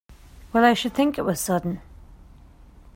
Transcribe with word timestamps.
Well 0.51 0.65
I 0.65 0.73
should 0.73 0.95
think 0.95 1.19
it 1.19 1.25
was 1.25 1.39
sudden! 1.39 1.79